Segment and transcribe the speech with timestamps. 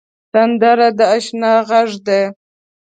[0.31, 2.21] سندره د اشنا غږ دی